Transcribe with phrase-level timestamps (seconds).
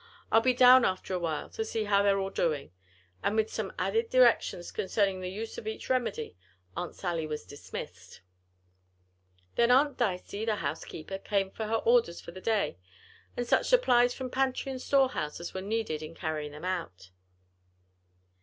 [0.31, 2.71] I'll be down after a while, to see how they are all doing,"
[3.21, 6.35] and with some added directions concerning the use of each remedy,
[6.75, 8.21] Aunt Sally was dismissed.
[9.57, 12.79] Then Aunt Dicey, the housekeeper, came for her orders for the day,
[13.37, 17.11] and such supplies from pantry and storehouse as were needed in carrying them out.